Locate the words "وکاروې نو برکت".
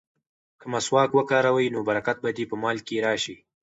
1.13-2.17